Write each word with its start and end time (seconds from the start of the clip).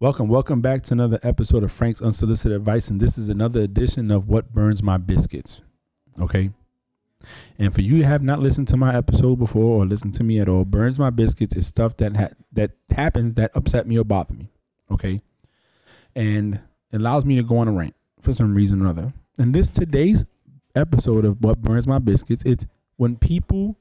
Welcome, 0.00 0.28
welcome 0.28 0.60
back 0.60 0.82
to 0.82 0.94
another 0.94 1.18
episode 1.24 1.64
of 1.64 1.72
Frank's 1.72 2.00
Unsolicited 2.00 2.54
Advice, 2.54 2.88
and 2.88 3.00
this 3.00 3.18
is 3.18 3.28
another 3.28 3.62
edition 3.62 4.12
of 4.12 4.28
What 4.28 4.54
Burns 4.54 4.80
My 4.80 4.96
Biscuits. 4.96 5.62
Okay. 6.20 6.50
And 7.58 7.74
for 7.74 7.80
you 7.80 7.98
to 7.98 8.04
have 8.04 8.22
not 8.22 8.38
listened 8.38 8.68
to 8.68 8.76
my 8.76 8.94
episode 8.94 9.40
before 9.40 9.82
or 9.82 9.84
listened 9.84 10.14
to 10.14 10.22
me 10.22 10.38
at 10.38 10.48
all, 10.48 10.64
burns 10.64 11.00
my 11.00 11.10
biscuits 11.10 11.56
is 11.56 11.66
stuff 11.66 11.96
that 11.96 12.16
ha- 12.16 12.28
that 12.52 12.70
happens 12.92 13.34
that 13.34 13.50
upset 13.56 13.88
me 13.88 13.98
or 13.98 14.04
bother 14.04 14.34
me. 14.34 14.48
Okay. 14.88 15.20
And 16.14 16.60
it 16.92 17.00
allows 17.00 17.24
me 17.26 17.34
to 17.34 17.42
go 17.42 17.56
on 17.56 17.66
a 17.66 17.72
rant 17.72 17.96
for 18.20 18.32
some 18.32 18.54
reason 18.54 18.82
or 18.82 18.90
other. 18.90 19.12
And 19.36 19.52
this 19.52 19.68
today's 19.68 20.26
episode 20.76 21.24
of 21.24 21.42
What 21.42 21.60
Burns 21.60 21.88
My 21.88 21.98
Biscuits, 21.98 22.44
it's 22.46 22.68
when 22.98 23.16
people 23.16 23.76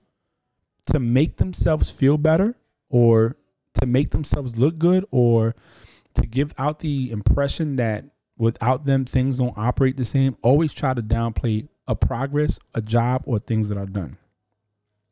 to 0.87 0.97
make 0.97 1.37
themselves 1.37 1.91
feel 1.91 2.17
better 2.17 2.55
or 2.89 3.37
to 3.75 3.85
make 3.85 4.09
themselves 4.09 4.57
look 4.57 4.79
good 4.79 5.05
or 5.11 5.53
to 6.17 6.27
give 6.27 6.53
out 6.57 6.79
the 6.79 7.11
impression 7.11 7.77
that 7.77 8.05
without 8.37 8.85
them 8.85 9.05
things 9.05 9.39
don't 9.39 9.57
operate 9.57 9.97
the 9.97 10.05
same, 10.05 10.37
always 10.41 10.73
try 10.73 10.93
to 10.93 11.01
downplay 11.01 11.67
a 11.87 11.95
progress, 11.95 12.59
a 12.75 12.81
job, 12.81 13.23
or 13.25 13.39
things 13.39 13.69
that 13.69 13.77
are 13.77 13.85
done. 13.85 14.17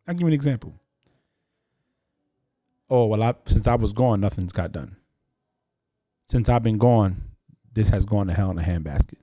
I'll 0.07 0.13
give 0.13 0.21
you 0.21 0.27
an 0.27 0.33
example. 0.33 0.73
Oh, 2.89 3.05
well, 3.07 3.23
I, 3.23 3.33
since 3.45 3.65
I 3.65 3.75
was 3.75 3.93
gone, 3.93 4.21
nothing's 4.21 4.53
got 4.53 4.71
done. 4.71 4.97
Since 6.29 6.49
I've 6.49 6.63
been 6.63 6.77
gone, 6.77 7.23
this 7.73 7.89
has 7.89 8.05
gone 8.05 8.27
to 8.27 8.33
hell 8.33 8.51
in 8.51 8.59
a 8.59 8.61
handbasket. 8.61 9.19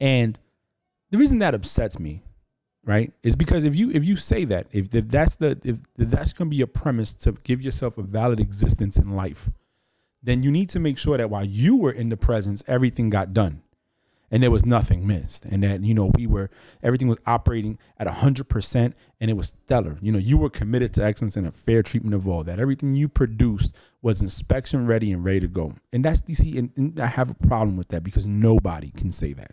And 0.00 0.38
the 1.10 1.18
reason 1.18 1.38
that 1.38 1.54
upsets 1.54 1.98
me, 1.98 2.22
right, 2.84 3.12
is 3.22 3.36
because 3.36 3.64
if 3.64 3.76
you 3.76 3.90
if 3.90 4.04
you 4.04 4.16
say 4.16 4.44
that, 4.46 4.66
if, 4.72 4.94
if 4.94 5.08
that's 5.08 5.36
the 5.36 5.60
if, 5.62 5.78
if 5.98 6.10
that's 6.10 6.32
gonna 6.32 6.50
be 6.50 6.56
your 6.56 6.66
premise 6.66 7.14
to 7.14 7.32
give 7.32 7.60
yourself 7.60 7.98
a 7.98 8.02
valid 8.02 8.40
existence 8.40 8.96
in 8.96 9.14
life, 9.14 9.50
then 10.22 10.42
you 10.42 10.50
need 10.50 10.68
to 10.70 10.80
make 10.80 10.98
sure 10.98 11.16
that 11.16 11.30
while 11.30 11.44
you 11.44 11.76
were 11.76 11.92
in 11.92 12.08
the 12.08 12.16
presence, 12.16 12.62
everything 12.66 13.10
got 13.10 13.32
done 13.32 13.62
and 14.30 14.42
there 14.42 14.50
was 14.50 14.64
nothing 14.64 15.06
missed. 15.06 15.44
And 15.44 15.62
that, 15.64 15.82
you 15.82 15.92
know, 15.92 16.12
we 16.14 16.26
were, 16.26 16.50
everything 16.82 17.08
was 17.08 17.18
operating 17.26 17.78
at 17.98 18.06
100% 18.06 18.94
and 19.20 19.30
it 19.30 19.34
was 19.34 19.48
stellar. 19.64 19.98
You 20.00 20.12
know, 20.12 20.18
you 20.18 20.36
were 20.36 20.50
committed 20.50 20.94
to 20.94 21.04
excellence 21.04 21.36
and 21.36 21.46
a 21.46 21.52
fair 21.52 21.82
treatment 21.82 22.14
of 22.14 22.28
all 22.28 22.44
that. 22.44 22.60
Everything 22.60 22.94
you 22.94 23.08
produced 23.08 23.74
was 24.02 24.22
inspection 24.22 24.86
ready 24.86 25.10
and 25.12 25.24
ready 25.24 25.40
to 25.40 25.48
go. 25.48 25.74
And 25.92 26.04
that's, 26.04 26.22
you 26.26 26.34
see, 26.34 26.58
and, 26.58 26.70
and 26.76 27.00
I 27.00 27.06
have 27.06 27.30
a 27.30 27.34
problem 27.34 27.76
with 27.76 27.88
that 27.88 28.04
because 28.04 28.26
nobody 28.26 28.90
can 28.90 29.10
say 29.10 29.32
that. 29.32 29.52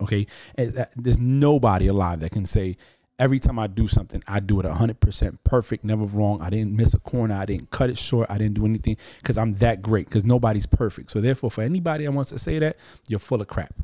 Okay. 0.00 0.26
And 0.54 0.86
there's 0.96 1.18
nobody 1.18 1.88
alive 1.88 2.20
that 2.20 2.32
can 2.32 2.46
say, 2.46 2.76
every 3.20 3.38
time 3.38 3.58
I 3.58 3.66
do 3.66 3.86
something, 3.86 4.22
I 4.26 4.40
do 4.40 4.58
it 4.60 4.66
100% 4.66 5.38
perfect, 5.44 5.84
never 5.84 6.04
wrong. 6.04 6.40
I 6.40 6.48
didn't 6.48 6.74
miss 6.74 6.94
a 6.94 6.98
corner. 6.98 7.34
I 7.34 7.44
didn't 7.44 7.70
cut 7.70 7.90
it 7.90 7.98
short. 7.98 8.30
I 8.30 8.38
didn't 8.38 8.54
do 8.54 8.64
anything 8.64 8.96
because 9.18 9.36
I'm 9.36 9.54
that 9.56 9.82
great 9.82 10.06
because 10.06 10.24
nobody's 10.24 10.64
perfect. 10.64 11.10
So, 11.10 11.20
therefore, 11.20 11.50
for 11.50 11.62
anybody 11.62 12.06
that 12.06 12.12
wants 12.12 12.30
to 12.30 12.38
say 12.38 12.58
that, 12.58 12.78
you're 13.08 13.18
full 13.18 13.42
of 13.42 13.46
crap. 13.46 13.74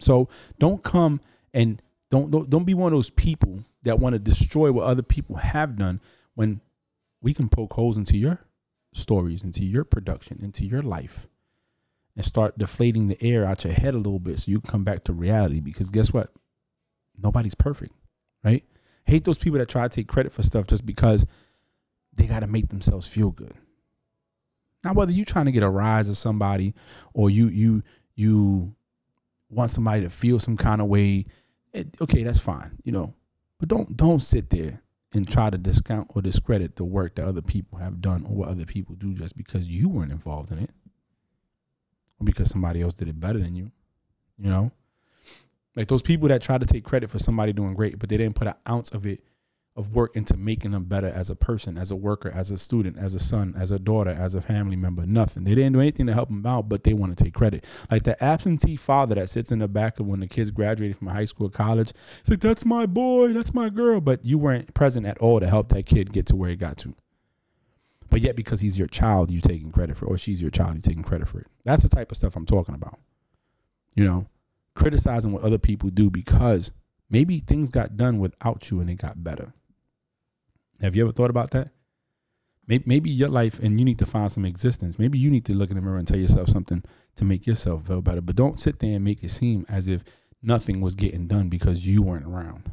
So, 0.00 0.30
don't 0.58 0.82
come 0.82 1.20
and 1.52 1.82
don't, 2.10 2.30
don't, 2.30 2.48
don't 2.48 2.64
be 2.64 2.74
one 2.74 2.92
of 2.92 2.96
those 2.96 3.10
people 3.10 3.60
that 3.82 4.00
want 4.00 4.14
to 4.14 4.18
destroy 4.18 4.72
what 4.72 4.86
other 4.86 5.02
people 5.02 5.36
have 5.36 5.76
done 5.76 6.00
when 6.34 6.62
we 7.20 7.34
can 7.34 7.50
poke 7.50 7.74
holes 7.74 7.98
into 7.98 8.16
your 8.16 8.40
stories, 8.94 9.44
into 9.44 9.64
your 9.64 9.84
production, 9.84 10.40
into 10.42 10.64
your 10.64 10.82
life. 10.82 11.26
And 12.16 12.24
start 12.24 12.58
deflating 12.58 13.08
the 13.08 13.22
air 13.22 13.44
out 13.44 13.64
your 13.64 13.72
head 13.72 13.94
a 13.94 13.98
little 13.98 14.18
bit 14.18 14.40
so 14.40 14.50
you 14.50 14.60
can 14.60 14.70
come 14.70 14.84
back 14.84 15.04
to 15.04 15.12
reality. 15.12 15.60
Because 15.60 15.90
guess 15.90 16.12
what? 16.12 16.30
Nobody's 17.22 17.54
perfect, 17.54 17.92
right? 18.44 18.64
Hate 19.04 19.24
those 19.24 19.38
people 19.38 19.58
that 19.58 19.68
try 19.68 19.82
to 19.82 19.88
take 19.88 20.08
credit 20.08 20.32
for 20.32 20.42
stuff 20.42 20.66
just 20.66 20.86
because 20.86 21.26
they 22.14 22.26
got 22.26 22.40
to 22.40 22.46
make 22.46 22.68
themselves 22.68 23.06
feel 23.06 23.30
good. 23.30 23.54
Now, 24.84 24.94
whether 24.94 25.12
you're 25.12 25.24
trying 25.24 25.46
to 25.46 25.52
get 25.52 25.62
a 25.62 25.68
rise 25.68 26.08
of 26.08 26.16
somebody 26.16 26.74
or 27.12 27.30
you 27.30 27.48
you 27.48 27.82
you 28.14 28.74
want 29.50 29.70
somebody 29.70 30.02
to 30.02 30.10
feel 30.10 30.38
some 30.38 30.56
kind 30.56 30.80
of 30.80 30.86
way, 30.86 31.26
it, 31.72 31.96
okay, 32.00 32.22
that's 32.22 32.38
fine, 32.38 32.78
you 32.84 32.92
know. 32.92 33.14
But 33.58 33.68
don't 33.68 33.96
don't 33.96 34.20
sit 34.20 34.50
there 34.50 34.82
and 35.12 35.28
try 35.28 35.50
to 35.50 35.58
discount 35.58 36.08
or 36.14 36.22
discredit 36.22 36.76
the 36.76 36.84
work 36.84 37.16
that 37.16 37.26
other 37.26 37.42
people 37.42 37.78
have 37.78 38.00
done 38.00 38.24
or 38.24 38.34
what 38.34 38.48
other 38.48 38.64
people 38.64 38.94
do 38.94 39.12
just 39.12 39.36
because 39.36 39.68
you 39.68 39.88
weren't 39.88 40.12
involved 40.12 40.52
in 40.52 40.58
it 40.58 40.70
or 42.18 42.24
because 42.24 42.50
somebody 42.50 42.80
else 42.80 42.94
did 42.94 43.08
it 43.08 43.18
better 43.18 43.38
than 43.38 43.56
you. 43.56 43.72
You 44.38 44.50
know, 44.50 44.72
like 45.76 45.88
those 45.88 46.02
people 46.02 46.28
that 46.28 46.42
try 46.42 46.58
to 46.58 46.66
take 46.66 46.84
credit 46.84 47.10
for 47.10 47.18
somebody 47.18 47.52
doing 47.52 47.74
great, 47.74 47.98
but 47.98 48.08
they 48.08 48.16
didn't 48.16 48.36
put 48.36 48.48
an 48.48 48.54
ounce 48.68 48.90
of 48.90 49.06
it 49.06 49.22
of 49.76 49.94
work 49.94 50.16
into 50.16 50.36
making 50.36 50.72
them 50.72 50.84
better 50.84 51.06
as 51.06 51.30
a 51.30 51.36
person, 51.36 51.78
as 51.78 51.90
a 51.90 51.96
worker, 51.96 52.30
as 52.30 52.50
a 52.50 52.58
student, 52.58 52.98
as 52.98 53.14
a 53.14 53.20
son, 53.20 53.54
as 53.56 53.70
a 53.70 53.78
daughter, 53.78 54.10
as 54.10 54.34
a 54.34 54.40
family 54.40 54.74
member. 54.76 55.06
Nothing. 55.06 55.44
They 55.44 55.54
didn't 55.54 55.74
do 55.74 55.80
anything 55.80 56.06
to 56.06 56.12
help 56.12 56.28
them 56.28 56.44
out, 56.44 56.68
but 56.68 56.82
they 56.82 56.92
want 56.92 57.16
to 57.16 57.24
take 57.24 57.34
credit. 57.34 57.64
Like 57.90 58.02
the 58.02 58.22
absentee 58.22 58.76
father 58.76 59.14
that 59.14 59.30
sits 59.30 59.52
in 59.52 59.60
the 59.60 59.68
back 59.68 60.00
of 60.00 60.06
when 60.06 60.20
the 60.20 60.26
kids 60.26 60.50
graduated 60.50 60.98
from 60.98 61.06
high 61.06 61.24
school, 61.24 61.48
college. 61.48 61.92
It's 62.20 62.30
like 62.30 62.40
that's 62.40 62.64
my 62.64 62.84
boy, 62.86 63.32
that's 63.32 63.54
my 63.54 63.70
girl, 63.70 64.00
but 64.00 64.24
you 64.24 64.38
weren't 64.38 64.74
present 64.74 65.06
at 65.06 65.18
all 65.18 65.38
to 65.38 65.48
help 65.48 65.68
that 65.70 65.86
kid 65.86 66.12
get 66.12 66.26
to 66.26 66.36
where 66.36 66.50
he 66.50 66.56
got 66.56 66.76
to. 66.78 66.94
But 68.10 68.22
yet, 68.22 68.34
because 68.34 68.60
he's 68.60 68.76
your 68.76 68.88
child, 68.88 69.30
you 69.30 69.40
taking 69.40 69.70
credit 69.70 69.96
for, 69.96 70.06
it, 70.06 70.10
or 70.10 70.18
she's 70.18 70.42
your 70.42 70.50
child, 70.50 70.74
you 70.74 70.82
taking 70.82 71.04
credit 71.04 71.28
for 71.28 71.38
it. 71.38 71.46
That's 71.64 71.84
the 71.84 71.88
type 71.88 72.10
of 72.10 72.16
stuff 72.16 72.34
I'm 72.34 72.44
talking 72.44 72.74
about. 72.74 72.98
You 73.94 74.04
know, 74.04 74.26
criticizing 74.80 75.32
what 75.32 75.44
other 75.44 75.58
people 75.58 75.90
do 75.90 76.10
because 76.10 76.72
maybe 77.10 77.38
things 77.38 77.70
got 77.70 77.96
done 77.96 78.18
without 78.18 78.70
you 78.70 78.80
and 78.80 78.88
it 78.88 78.94
got 78.94 79.22
better. 79.22 79.52
Have 80.80 80.96
you 80.96 81.02
ever 81.02 81.12
thought 81.12 81.30
about 81.30 81.50
that? 81.50 81.70
Maybe, 82.66 82.84
maybe 82.86 83.10
your 83.10 83.28
life 83.28 83.58
and 83.58 83.78
you 83.78 83.84
need 83.84 83.98
to 83.98 84.06
find 84.06 84.32
some 84.32 84.46
existence. 84.46 84.98
Maybe 84.98 85.18
you 85.18 85.30
need 85.30 85.44
to 85.46 85.54
look 85.54 85.70
in 85.70 85.76
the 85.76 85.82
mirror 85.82 85.98
and 85.98 86.08
tell 86.08 86.18
yourself 86.18 86.48
something 86.48 86.82
to 87.16 87.24
make 87.24 87.46
yourself 87.46 87.86
feel 87.86 88.00
better. 88.00 88.22
But 88.22 88.36
don't 88.36 88.58
sit 88.58 88.78
there 88.78 88.94
and 88.94 89.04
make 89.04 89.22
it 89.22 89.30
seem 89.30 89.66
as 89.68 89.86
if 89.86 90.02
nothing 90.42 90.80
was 90.80 90.94
getting 90.94 91.26
done 91.26 91.48
because 91.48 91.86
you 91.86 92.00
weren't 92.00 92.26
around. 92.26 92.70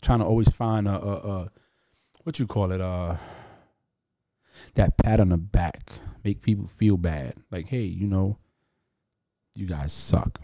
Trying 0.00 0.18
to 0.18 0.24
always 0.24 0.48
find 0.48 0.88
a, 0.88 1.00
a, 1.00 1.12
a 1.12 1.50
what 2.24 2.40
you 2.40 2.46
call 2.48 2.72
it, 2.72 2.80
uh, 2.80 3.16
that 4.74 4.96
pat 4.96 5.20
on 5.20 5.28
the 5.28 5.36
back, 5.36 5.92
make 6.24 6.42
people 6.42 6.66
feel 6.66 6.96
bad. 6.96 7.34
Like, 7.50 7.68
hey, 7.68 7.82
you 7.82 8.08
know, 8.08 8.38
you 9.54 9.66
guys 9.66 9.92
suck. 9.92 10.40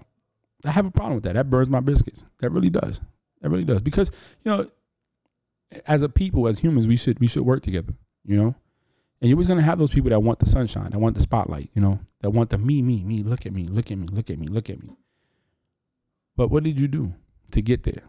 I 0.64 0.70
have 0.70 0.86
a 0.86 0.90
problem 0.90 1.14
with 1.14 1.24
that. 1.24 1.34
That 1.34 1.50
burns 1.50 1.68
my 1.68 1.80
biscuits. 1.80 2.24
That 2.40 2.50
really 2.50 2.70
does. 2.70 3.00
That 3.40 3.50
really 3.50 3.64
does. 3.64 3.80
Because, 3.80 4.10
you 4.44 4.50
know, 4.50 4.70
as 5.86 6.02
a 6.02 6.08
people, 6.08 6.48
as 6.48 6.58
humans, 6.58 6.86
we 6.86 6.96
should 6.96 7.20
we 7.20 7.26
should 7.26 7.44
work 7.44 7.62
together, 7.62 7.94
you 8.24 8.36
know? 8.36 8.54
And 9.20 9.28
you're 9.28 9.36
always 9.36 9.46
gonna 9.46 9.62
have 9.62 9.78
those 9.78 9.90
people 9.90 10.10
that 10.10 10.20
want 10.20 10.38
the 10.38 10.46
sunshine, 10.46 10.90
that 10.90 10.98
want 10.98 11.14
the 11.14 11.20
spotlight, 11.20 11.70
you 11.74 11.82
know, 11.82 12.00
that 12.20 12.30
want 12.30 12.50
the 12.50 12.58
me, 12.58 12.82
me, 12.82 13.04
me, 13.04 13.22
look 13.22 13.46
at 13.46 13.52
me, 13.52 13.66
look 13.66 13.90
at 13.90 13.98
me, 13.98 14.06
look 14.08 14.30
at 14.30 14.38
me, 14.38 14.46
look 14.46 14.70
at 14.70 14.82
me. 14.82 14.96
But 16.36 16.50
what 16.50 16.64
did 16.64 16.80
you 16.80 16.88
do 16.88 17.14
to 17.52 17.62
get 17.62 17.84
there? 17.84 18.02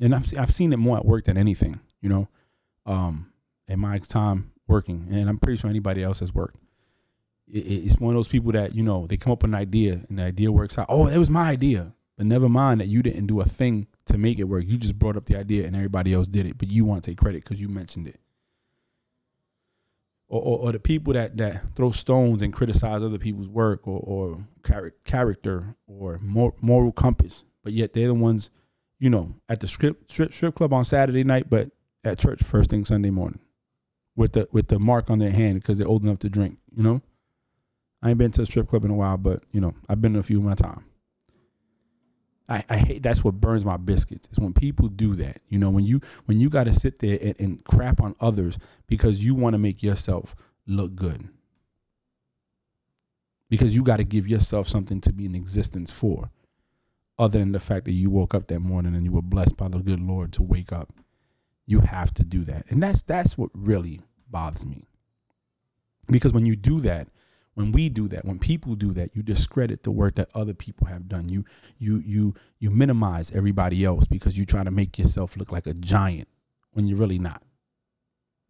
And 0.00 0.14
I've 0.14 0.36
I've 0.38 0.54
seen 0.54 0.72
it 0.72 0.78
more 0.78 0.96
at 0.98 1.06
work 1.06 1.24
than 1.24 1.36
anything, 1.36 1.80
you 2.00 2.08
know, 2.08 2.28
um, 2.86 3.32
in 3.66 3.80
my 3.80 3.98
time 3.98 4.52
working, 4.66 5.08
and 5.10 5.28
I'm 5.28 5.38
pretty 5.38 5.58
sure 5.58 5.70
anybody 5.70 6.02
else 6.02 6.20
has 6.20 6.34
worked 6.34 6.58
it's 7.50 7.98
one 7.98 8.14
of 8.14 8.18
those 8.18 8.28
people 8.28 8.52
that 8.52 8.74
you 8.74 8.82
know 8.82 9.06
they 9.06 9.16
come 9.16 9.32
up 9.32 9.42
with 9.42 9.50
an 9.50 9.54
idea 9.54 10.00
and 10.08 10.18
the 10.18 10.24
idea 10.24 10.52
works 10.52 10.78
out. 10.78 10.86
Oh, 10.88 11.06
it 11.06 11.18
was 11.18 11.30
my 11.30 11.48
idea, 11.48 11.94
but 12.16 12.26
never 12.26 12.48
mind 12.48 12.80
that 12.80 12.88
you 12.88 13.02
didn't 13.02 13.26
do 13.26 13.40
a 13.40 13.44
thing 13.44 13.86
to 14.06 14.18
make 14.18 14.38
it 14.38 14.44
work. 14.44 14.64
You 14.66 14.76
just 14.76 14.98
brought 14.98 15.16
up 15.16 15.26
the 15.26 15.36
idea 15.36 15.66
and 15.66 15.74
everybody 15.74 16.12
else 16.12 16.28
did 16.28 16.46
it, 16.46 16.58
but 16.58 16.68
you 16.68 16.84
want 16.84 17.04
to 17.04 17.10
take 17.10 17.18
credit 17.18 17.44
because 17.44 17.60
you 17.60 17.68
mentioned 17.68 18.08
it. 18.08 18.20
Or, 20.30 20.42
or, 20.42 20.58
or, 20.58 20.72
the 20.72 20.78
people 20.78 21.14
that 21.14 21.38
that 21.38 21.74
throw 21.74 21.90
stones 21.90 22.42
and 22.42 22.52
criticize 22.52 23.02
other 23.02 23.16
people's 23.16 23.48
work 23.48 23.88
or, 23.88 23.98
or 24.04 24.46
character 25.02 25.74
or 25.86 26.20
moral 26.20 26.92
compass, 26.92 27.44
but 27.64 27.72
yet 27.72 27.94
they're 27.94 28.08
the 28.08 28.14
ones, 28.14 28.50
you 28.98 29.08
know, 29.08 29.36
at 29.48 29.60
the 29.60 29.66
strip, 29.66 30.10
strip 30.10 30.34
strip 30.34 30.54
club 30.54 30.74
on 30.74 30.84
Saturday 30.84 31.24
night, 31.24 31.48
but 31.48 31.70
at 32.04 32.18
church 32.18 32.42
first 32.42 32.68
thing 32.68 32.84
Sunday 32.84 33.08
morning, 33.08 33.40
with 34.16 34.34
the 34.34 34.46
with 34.52 34.68
the 34.68 34.78
mark 34.78 35.08
on 35.08 35.18
their 35.18 35.30
hand 35.30 35.62
because 35.62 35.78
they're 35.78 35.88
old 35.88 36.02
enough 36.02 36.18
to 36.18 36.28
drink. 36.28 36.58
You 36.76 36.82
know. 36.82 37.02
I 38.02 38.10
ain't 38.10 38.18
been 38.18 38.30
to 38.32 38.42
a 38.42 38.46
strip 38.46 38.68
club 38.68 38.84
in 38.84 38.90
a 38.90 38.94
while, 38.94 39.16
but 39.16 39.42
you 39.50 39.60
know, 39.60 39.74
I've 39.88 40.00
been 40.00 40.12
to 40.14 40.20
a 40.20 40.22
few 40.22 40.38
in 40.38 40.46
my 40.46 40.54
time. 40.54 40.84
I, 42.48 42.64
I 42.70 42.76
hate 42.78 43.02
that's 43.02 43.22
what 43.22 43.34
burns 43.34 43.64
my 43.64 43.76
biscuits 43.76 44.28
is 44.32 44.40
when 44.40 44.54
people 44.54 44.88
do 44.88 45.14
that. 45.16 45.42
You 45.48 45.58
know, 45.58 45.70
when 45.70 45.84
you 45.84 46.00
when 46.24 46.40
you 46.40 46.48
got 46.48 46.64
to 46.64 46.72
sit 46.72 46.98
there 47.00 47.18
and, 47.20 47.34
and 47.38 47.64
crap 47.64 48.00
on 48.00 48.14
others 48.20 48.58
because 48.86 49.24
you 49.24 49.34
want 49.34 49.54
to 49.54 49.58
make 49.58 49.82
yourself 49.82 50.34
look 50.66 50.94
good. 50.94 51.28
Because 53.50 53.74
you 53.74 53.82
got 53.82 53.96
to 53.96 54.04
give 54.04 54.28
yourself 54.28 54.68
something 54.68 55.00
to 55.02 55.12
be 55.12 55.24
in 55.24 55.34
existence 55.34 55.90
for, 55.90 56.30
other 57.18 57.38
than 57.38 57.52
the 57.52 57.60
fact 57.60 57.86
that 57.86 57.92
you 57.92 58.10
woke 58.10 58.34
up 58.34 58.46
that 58.48 58.60
morning 58.60 58.94
and 58.94 59.06
you 59.06 59.12
were 59.12 59.22
blessed 59.22 59.56
by 59.56 59.68
the 59.68 59.78
good 59.78 60.00
Lord 60.00 60.32
to 60.34 60.42
wake 60.42 60.70
up. 60.70 60.92
You 61.66 61.80
have 61.80 62.12
to 62.14 62.24
do 62.24 62.44
that, 62.44 62.64
and 62.70 62.82
that's 62.82 63.02
that's 63.02 63.36
what 63.36 63.50
really 63.52 64.00
bothers 64.30 64.64
me. 64.64 64.86
Because 66.06 66.32
when 66.32 66.46
you 66.46 66.56
do 66.56 66.80
that, 66.80 67.08
when 67.58 67.72
we 67.72 67.88
do 67.90 68.08
that 68.08 68.24
when 68.24 68.38
people 68.38 68.76
do 68.76 68.92
that 68.94 69.16
you 69.16 69.22
discredit 69.22 69.84
the 69.84 69.90
work 69.92 70.16
that 70.16 70.28
other 70.34 70.54
people 70.54 70.86
have 70.88 71.08
done 71.08 71.28
you 71.28 71.44
you 71.78 72.02
you 72.06 72.34
you 72.60 72.70
minimize 72.70 73.32
everybody 73.32 73.84
else 73.84 74.06
because 74.06 74.38
you're 74.38 74.46
trying 74.46 74.66
to 74.66 74.72
make 74.72 74.98
yourself 74.98 75.36
look 75.36 75.52
like 75.52 75.66
a 75.66 75.74
giant 75.74 76.28
when 76.72 76.86
you're 76.86 76.98
really 76.98 77.18
not 77.18 77.42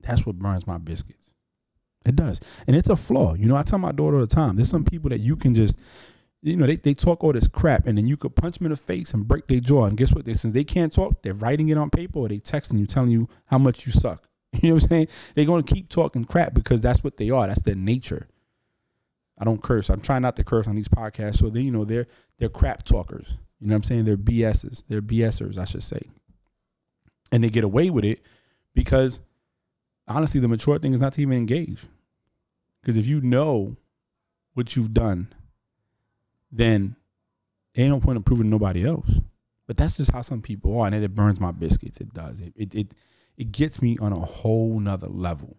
That's 0.02 0.26
what 0.26 0.38
burns 0.38 0.66
my 0.66 0.78
biscuits. 0.78 1.32
It 2.06 2.16
does. 2.16 2.40
And 2.66 2.76
it's 2.76 2.88
a 2.88 2.96
flaw. 2.96 3.34
You 3.34 3.48
know, 3.48 3.56
I 3.56 3.62
tell 3.62 3.78
my 3.78 3.92
daughter 3.92 4.16
all 4.16 4.22
the 4.22 4.28
time, 4.28 4.56
there's 4.56 4.70
some 4.70 4.84
people 4.84 5.10
that 5.10 5.20
you 5.20 5.36
can 5.36 5.54
just, 5.54 5.80
you 6.42 6.56
know, 6.56 6.66
they, 6.66 6.76
they 6.76 6.94
talk 6.94 7.24
all 7.24 7.32
this 7.32 7.48
crap 7.48 7.86
and 7.86 7.98
then 7.98 8.06
you 8.06 8.16
could 8.16 8.36
punch 8.36 8.58
them 8.58 8.66
in 8.66 8.72
the 8.72 8.76
face 8.76 9.14
and 9.14 9.28
break 9.28 9.48
their 9.48 9.60
jaw. 9.60 9.86
And 9.86 9.98
guess 9.98 10.14
what? 10.14 10.24
They 10.24 10.34
since 10.34 10.54
they 10.54 10.64
can't 10.64 10.92
talk, 10.92 11.22
they're 11.22 11.34
writing 11.34 11.70
it 11.70 11.78
on 11.78 11.90
paper 11.90 12.20
or 12.20 12.28
they 12.28 12.38
texting 12.38 12.78
you 12.78 12.86
telling 12.86 13.10
you 13.10 13.28
how 13.46 13.58
much 13.58 13.86
you 13.86 13.92
suck. 13.92 14.24
You 14.62 14.70
know 14.70 14.76
what 14.76 14.84
I'm 14.84 14.88
saying? 14.90 15.08
They're 15.34 15.46
gonna 15.46 15.62
keep 15.64 15.90
talking 15.90 16.24
crap 16.24 16.54
because 16.54 16.80
that's 16.80 17.04
what 17.04 17.18
they 17.18 17.30
are. 17.30 17.46
That's 17.48 17.62
their 17.62 17.76
nature. 17.76 18.28
I 19.38 19.44
don't 19.44 19.62
curse. 19.62 19.88
I'm 19.88 20.00
trying 20.00 20.22
not 20.22 20.36
to 20.36 20.44
curse 20.44 20.66
on 20.66 20.74
these 20.74 20.88
podcasts. 20.88 21.36
So 21.36 21.48
then 21.48 21.64
you 21.64 21.70
know, 21.70 21.84
they're 21.84 22.06
they're 22.38 22.48
crap 22.48 22.84
talkers. 22.84 23.36
You 23.60 23.68
know 23.68 23.74
what 23.74 23.78
I'm 23.78 23.84
saying? 23.84 24.04
They're 24.04 24.16
BSs. 24.16 24.84
They're 24.88 25.02
BSers, 25.02 25.58
I 25.58 25.64
should 25.64 25.82
say. 25.82 26.00
And 27.32 27.42
they 27.42 27.50
get 27.50 27.64
away 27.64 27.90
with 27.90 28.04
it 28.04 28.20
because 28.74 29.20
honestly, 30.06 30.40
the 30.40 30.48
mature 30.48 30.78
thing 30.78 30.94
is 30.94 31.00
not 31.00 31.12
to 31.14 31.22
even 31.22 31.36
engage. 31.36 31.84
Because 32.80 32.96
if 32.96 33.06
you 33.06 33.20
know 33.20 33.76
what 34.54 34.76
you've 34.76 34.94
done, 34.94 35.28
then 36.50 36.96
ain't 37.76 37.90
no 37.90 38.00
point 38.00 38.16
in 38.16 38.22
proving 38.22 38.50
nobody 38.50 38.86
else. 38.86 39.20
But 39.66 39.76
that's 39.76 39.96
just 39.96 40.12
how 40.12 40.22
some 40.22 40.40
people 40.40 40.80
are, 40.80 40.86
and 40.86 40.94
it 40.94 41.14
burns 41.14 41.40
my 41.40 41.52
biscuits. 41.52 41.98
It 41.98 42.14
does. 42.14 42.40
It 42.40 42.54
it 42.56 42.74
it, 42.74 42.94
it 43.36 43.52
gets 43.52 43.82
me 43.82 43.98
on 44.00 44.12
a 44.12 44.20
whole 44.20 44.80
nother 44.80 45.08
level. 45.08 45.56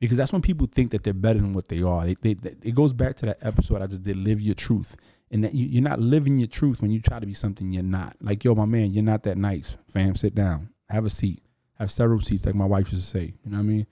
Because 0.00 0.16
that's 0.18 0.32
when 0.32 0.42
people 0.42 0.66
think 0.66 0.90
that 0.90 1.04
they're 1.04 1.14
better 1.14 1.38
than 1.38 1.52
what 1.52 1.68
they 1.68 1.82
are. 1.82 2.04
They, 2.04 2.14
they, 2.14 2.34
they, 2.34 2.54
it 2.62 2.74
goes 2.74 2.92
back 2.92 3.16
to 3.16 3.26
that 3.26 3.38
episode 3.40 3.80
I 3.80 3.86
just 3.86 4.02
did, 4.02 4.16
live 4.16 4.40
your 4.40 4.54
truth, 4.54 4.96
and 5.30 5.42
that 5.42 5.54
you, 5.54 5.66
you're 5.66 5.82
not 5.82 6.00
living 6.00 6.38
your 6.38 6.48
truth 6.48 6.82
when 6.82 6.90
you 6.90 7.00
try 7.00 7.18
to 7.18 7.26
be 7.26 7.32
something 7.32 7.72
you're 7.72 7.82
not. 7.82 8.16
Like 8.20 8.44
yo, 8.44 8.54
my 8.54 8.66
man, 8.66 8.92
you're 8.92 9.02
not 9.02 9.22
that 9.22 9.38
nice, 9.38 9.76
fam. 9.90 10.14
Sit 10.14 10.34
down, 10.34 10.70
have 10.90 11.06
a 11.06 11.10
seat, 11.10 11.42
have 11.78 11.90
several 11.90 12.20
seats, 12.20 12.44
like 12.44 12.54
my 12.54 12.66
wife 12.66 12.92
used 12.92 13.04
to 13.04 13.10
say. 13.10 13.34
You 13.44 13.50
know 13.50 13.56
what 13.56 13.62
I 13.62 13.66
mean? 13.66 13.86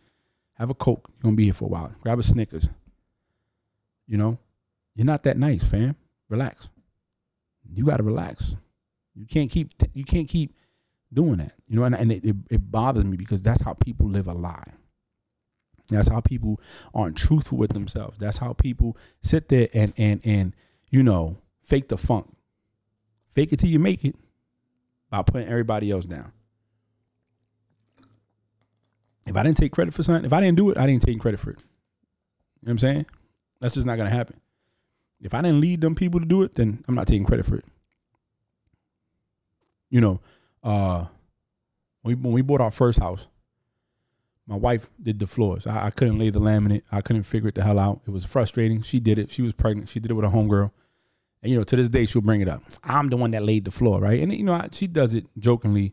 Have 0.54 0.70
a 0.70 0.74
Coke. 0.74 1.08
You're 1.14 1.22
gonna 1.22 1.36
be 1.36 1.44
here 1.44 1.54
for 1.54 1.64
a 1.64 1.68
while. 1.68 1.94
Grab 2.02 2.18
a 2.18 2.22
Snickers. 2.22 2.68
You 4.06 4.18
know, 4.18 4.38
you're 4.94 5.06
not 5.06 5.22
that 5.22 5.38
nice, 5.38 5.64
fam. 5.64 5.96
Relax. 6.28 6.68
You 7.72 7.86
gotta 7.86 8.02
relax. 8.02 8.56
You 9.14 9.26
can't 9.26 9.50
keep 9.50 9.70
you 9.94 10.04
can't 10.04 10.28
keep 10.28 10.54
doing 11.12 11.38
that. 11.38 11.52
You 11.66 11.76
know, 11.76 11.84
and, 11.84 11.94
and 11.94 12.12
it, 12.12 12.24
it, 12.24 12.36
it 12.50 12.70
bothers 12.70 13.04
me 13.04 13.16
because 13.16 13.42
that's 13.42 13.62
how 13.62 13.72
people 13.72 14.06
live 14.08 14.28
a 14.28 14.34
lie. 14.34 14.72
That's 15.88 16.08
how 16.08 16.20
people 16.20 16.60
aren't 16.94 17.16
truthful 17.16 17.58
with 17.58 17.72
themselves. 17.72 18.18
That's 18.18 18.38
how 18.38 18.54
people 18.54 18.96
sit 19.22 19.48
there 19.48 19.68
and 19.74 19.92
and 19.96 20.20
and 20.24 20.54
you 20.90 21.02
know 21.02 21.38
fake 21.62 21.88
the 21.88 21.98
funk, 21.98 22.34
fake 23.32 23.52
it 23.52 23.58
till 23.58 23.70
you 23.70 23.78
make 23.78 24.04
it 24.04 24.16
by 25.10 25.22
putting 25.22 25.48
everybody 25.48 25.90
else 25.90 26.06
down. 26.06 26.32
If 29.26 29.36
I 29.36 29.42
didn't 29.42 29.56
take 29.56 29.72
credit 29.72 29.94
for 29.94 30.02
something, 30.02 30.24
if 30.24 30.32
I 30.32 30.40
didn't 30.40 30.56
do 30.56 30.70
it, 30.70 30.78
I 30.78 30.86
didn't 30.86 31.02
take 31.02 31.20
credit 31.20 31.40
for 31.40 31.50
it. 31.50 31.62
You 32.60 32.66
know 32.66 32.70
what 32.70 32.72
I'm 32.72 32.78
saying? 32.78 33.06
That's 33.60 33.74
just 33.74 33.86
not 33.86 33.96
gonna 33.96 34.10
happen. 34.10 34.40
If 35.20 35.34
I 35.34 35.42
didn't 35.42 35.60
lead 35.60 35.80
them 35.80 35.94
people 35.94 36.20
to 36.20 36.26
do 36.26 36.42
it, 36.42 36.54
then 36.54 36.84
I'm 36.86 36.94
not 36.94 37.06
taking 37.06 37.24
credit 37.24 37.46
for 37.46 37.56
it. 37.56 37.64
You 39.90 40.00
know, 40.00 40.20
uh, 40.62 41.06
when 42.02 42.16
we, 42.16 42.22
when 42.22 42.32
we 42.32 42.42
bought 42.42 42.60
our 42.60 42.70
first 42.70 42.98
house, 42.98 43.28
my 44.46 44.56
wife 44.56 44.90
did 45.02 45.18
the 45.18 45.26
floors. 45.26 45.66
I, 45.66 45.86
I, 45.86 45.90
couldn't 45.90 46.18
lay 46.18 46.30
the 46.30 46.40
laminate. 46.40 46.82
I 46.92 47.00
couldn't 47.00 47.22
figure 47.22 47.48
it 47.48 47.54
the 47.54 47.62
hell 47.62 47.78
out. 47.78 48.02
It 48.06 48.10
was 48.10 48.24
frustrating. 48.24 48.82
She 48.82 49.00
did 49.00 49.18
it. 49.18 49.30
She 49.30 49.42
was 49.42 49.52
pregnant. 49.52 49.88
She 49.88 50.00
did 50.00 50.10
it 50.10 50.14
with 50.14 50.24
a 50.24 50.28
homegirl. 50.28 50.70
And 51.42 51.52
you 51.52 51.58
know, 51.58 51.64
to 51.64 51.76
this 51.76 51.88
day, 51.88 52.06
she'll 52.06 52.22
bring 52.22 52.40
it 52.40 52.48
up. 52.48 52.62
I'm 52.82 53.08
the 53.08 53.16
one 53.16 53.30
that 53.32 53.42
laid 53.42 53.64
the 53.64 53.70
floor, 53.70 54.00
right? 54.00 54.20
And 54.20 54.32
you 54.32 54.44
know, 54.44 54.54
I, 54.54 54.68
she 54.72 54.86
does 54.86 55.14
it 55.14 55.26
jokingly, 55.38 55.92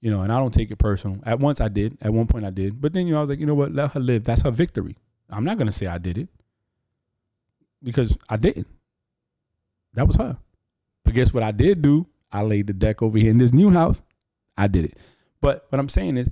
you 0.00 0.10
know, 0.10 0.22
and 0.22 0.32
I 0.32 0.38
don't 0.38 0.52
take 0.52 0.70
it 0.70 0.76
personal. 0.76 1.18
At 1.24 1.40
once 1.40 1.60
I 1.60 1.68
did. 1.68 1.96
At 2.00 2.12
one 2.12 2.26
point 2.26 2.44
I 2.44 2.50
did. 2.50 2.80
But 2.80 2.92
then 2.92 3.06
you 3.06 3.12
know, 3.12 3.18
I 3.18 3.20
was 3.22 3.30
like, 3.30 3.40
you 3.40 3.46
know 3.46 3.54
what? 3.54 3.72
Let 3.72 3.92
her 3.92 4.00
live. 4.00 4.24
That's 4.24 4.42
her 4.42 4.50
victory. 4.50 4.96
I'm 5.30 5.44
not 5.44 5.58
gonna 5.58 5.72
say 5.72 5.86
I 5.86 5.98
did 5.98 6.18
it 6.18 6.28
because 7.82 8.16
I 8.28 8.36
didn't. 8.36 8.66
That 9.94 10.06
was 10.06 10.16
her. 10.16 10.38
But 11.04 11.14
guess 11.14 11.32
what 11.32 11.42
I 11.42 11.52
did 11.52 11.82
do? 11.82 12.06
I 12.32 12.42
laid 12.42 12.66
the 12.66 12.72
deck 12.72 13.02
over 13.02 13.16
here 13.18 13.30
in 13.30 13.38
this 13.38 13.52
new 13.52 13.70
house. 13.70 14.02
I 14.56 14.66
did 14.66 14.86
it. 14.86 14.98
But 15.40 15.66
what 15.68 15.78
I'm 15.78 15.88
saying 15.88 16.16
is, 16.16 16.30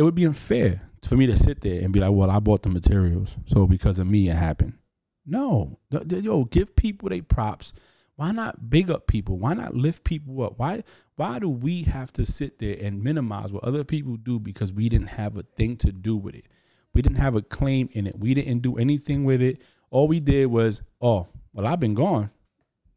it 0.00 0.02
would 0.02 0.14
be 0.14 0.24
unfair 0.24 0.80
for 1.04 1.14
me 1.14 1.26
to 1.26 1.36
sit 1.36 1.60
there 1.60 1.82
and 1.82 1.92
be 1.92 2.00
like, 2.00 2.12
well, 2.12 2.30
I 2.30 2.38
bought 2.38 2.62
the 2.62 2.70
materials. 2.70 3.36
So 3.44 3.66
because 3.66 3.98
of 3.98 4.06
me, 4.06 4.30
it 4.30 4.34
happened. 4.34 4.78
No. 5.26 5.78
Yo, 5.90 6.44
give 6.44 6.74
people 6.74 7.10
their 7.10 7.22
props. 7.22 7.74
Why 8.16 8.32
not 8.32 8.70
big 8.70 8.90
up 8.90 9.06
people? 9.06 9.36
Why 9.36 9.52
not 9.52 9.74
lift 9.74 10.04
people 10.04 10.42
up? 10.42 10.54
Why 10.58 10.84
why 11.16 11.38
do 11.38 11.50
we 11.50 11.82
have 11.82 12.14
to 12.14 12.24
sit 12.24 12.58
there 12.60 12.78
and 12.80 13.04
minimize 13.04 13.52
what 13.52 13.62
other 13.62 13.84
people 13.84 14.16
do 14.16 14.38
because 14.38 14.72
we 14.72 14.88
didn't 14.88 15.08
have 15.08 15.36
a 15.36 15.42
thing 15.42 15.76
to 15.76 15.92
do 15.92 16.16
with 16.16 16.34
it? 16.34 16.46
We 16.94 17.02
didn't 17.02 17.18
have 17.18 17.36
a 17.36 17.42
claim 17.42 17.90
in 17.92 18.06
it. 18.06 18.18
We 18.18 18.32
didn't 18.32 18.60
do 18.60 18.78
anything 18.78 19.24
with 19.24 19.42
it. 19.42 19.60
All 19.90 20.08
we 20.08 20.18
did 20.18 20.46
was, 20.46 20.80
oh, 21.02 21.28
well, 21.52 21.66
I've 21.66 21.80
been 21.80 21.92
gone. 21.92 22.30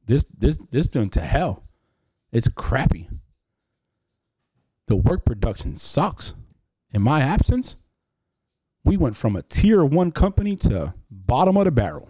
This 0.05 0.25
this 0.37 0.57
this 0.71 0.87
been 0.87 1.09
to 1.09 1.19
hell. 1.19 1.63
It's 2.31 2.47
crappy. 2.47 3.09
The 4.87 4.95
work 4.95 5.25
production 5.25 5.75
sucks. 5.75 6.33
In 6.93 7.01
my 7.01 7.21
absence, 7.21 7.75
we 8.85 8.97
went 8.97 9.15
from 9.15 9.35
a 9.35 9.41
tier 9.41 9.83
one 9.83 10.11
company 10.11 10.55
to 10.57 10.93
bottom 11.09 11.57
of 11.57 11.65
the 11.65 11.71
barrel. 11.71 12.09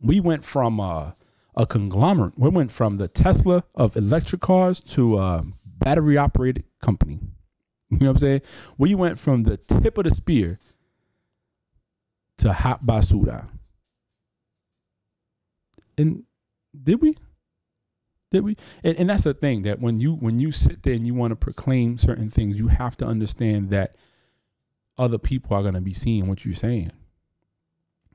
We 0.00 0.20
went 0.20 0.44
from 0.44 0.78
uh, 0.78 1.12
a 1.54 1.66
conglomerate. 1.66 2.38
We 2.38 2.50
went 2.50 2.70
from 2.70 2.98
the 2.98 3.08
Tesla 3.08 3.64
of 3.74 3.96
electric 3.96 4.42
cars 4.42 4.80
to 4.80 5.18
a 5.18 5.44
battery 5.64 6.18
operated 6.18 6.64
company. 6.82 7.20
You 7.88 7.98
know 7.98 8.06
what 8.08 8.16
I'm 8.16 8.18
saying? 8.18 8.40
We 8.76 8.94
went 8.94 9.18
from 9.18 9.44
the 9.44 9.56
tip 9.56 9.96
of 9.96 10.04
the 10.04 10.10
spear 10.10 10.58
to 12.38 12.52
hot 12.52 12.84
basura. 12.84 13.48
And 15.96 16.24
did 16.82 17.00
we? 17.00 17.16
Did 18.30 18.44
we? 18.44 18.56
And, 18.82 18.96
and 18.98 19.10
that's 19.10 19.24
the 19.24 19.34
thing 19.34 19.62
that 19.62 19.80
when 19.80 19.98
you 19.98 20.14
when 20.14 20.38
you 20.38 20.52
sit 20.52 20.82
there 20.82 20.94
and 20.94 21.06
you 21.06 21.14
want 21.14 21.32
to 21.32 21.36
proclaim 21.36 21.98
certain 21.98 22.30
things, 22.30 22.58
you 22.58 22.68
have 22.68 22.96
to 22.98 23.06
understand 23.06 23.70
that 23.70 23.96
other 24.98 25.18
people 25.18 25.56
are 25.56 25.62
going 25.62 25.74
to 25.74 25.80
be 25.80 25.94
seeing 25.94 26.26
what 26.26 26.44
you're 26.44 26.54
saying. 26.54 26.92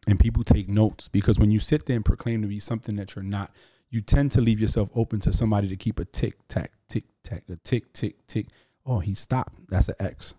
And 0.08 0.20
people 0.20 0.44
take 0.44 0.68
notes 0.68 1.08
because 1.08 1.40
when 1.40 1.52
you 1.52 1.60
sit 1.60 1.86
there 1.86 1.96
and 1.96 2.04
proclaim 2.04 2.42
to 2.42 2.48
be 2.48 2.60
something 2.60 2.96
that 2.96 3.16
you're 3.16 3.24
not, 3.24 3.52
you 3.90 4.02
tend 4.02 4.32
to 4.32 4.42
leave 4.42 4.60
yourself 4.60 4.90
open 4.96 5.20
to 5.22 5.32
somebody 5.32 5.68
to 5.68 5.76
keep 5.76 6.00
a 6.00 6.06
tick 6.06 6.36
tack, 6.48 6.72
tick 6.90 7.06
tack, 7.24 7.44
a 7.50 7.56
tick, 7.58 7.94
tick, 7.94 8.26
tick. 8.28 8.48
Oh, 8.86 9.00
he 9.00 9.14
stopped. 9.14 9.54
That's 9.70 9.90
an 9.90 9.96
X. 10.00 10.34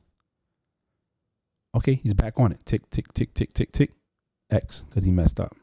Okay, 1.74 1.94
he's 1.94 2.12
back 2.12 2.38
on 2.38 2.52
it. 2.52 2.66
Tick, 2.66 2.90
tick, 2.90 3.12
tick, 3.14 3.32
tick, 3.34 3.54
tick, 3.54 3.72
tick. 3.72 3.92
X 4.50 4.82
because 4.82 5.04
he 5.04 5.10
messed 5.10 5.40
up. 5.40 5.56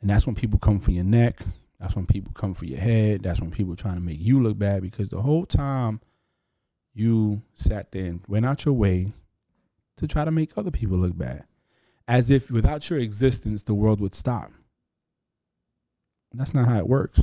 And 0.00 0.08
that's 0.08 0.26
when 0.26 0.34
people 0.34 0.58
come 0.58 0.80
for 0.80 0.92
your 0.92 1.04
neck. 1.04 1.40
That's 1.80 1.96
when 1.96 2.06
people 2.06 2.32
come 2.34 2.52
for 2.52 2.66
your 2.66 2.78
head. 2.78 3.22
That's 3.22 3.40
when 3.40 3.50
people 3.50 3.74
trying 3.74 3.94
to 3.94 4.00
make 4.02 4.20
you 4.20 4.42
look 4.42 4.58
bad 4.58 4.82
because 4.82 5.10
the 5.10 5.22
whole 5.22 5.46
time 5.46 6.00
you 6.92 7.42
sat 7.54 7.90
there 7.92 8.04
and 8.04 8.20
went 8.28 8.44
out 8.44 8.66
your 8.66 8.74
way 8.74 9.14
to 9.96 10.06
try 10.06 10.24
to 10.24 10.30
make 10.30 10.50
other 10.56 10.70
people 10.70 10.98
look 10.98 11.16
bad. 11.16 11.44
As 12.06 12.30
if 12.30 12.50
without 12.50 12.90
your 12.90 12.98
existence, 12.98 13.62
the 13.62 13.74
world 13.74 14.00
would 14.00 14.14
stop. 14.14 14.52
That's 16.34 16.54
not 16.54 16.68
how 16.68 16.78
it 16.78 16.88
works. 16.88 17.20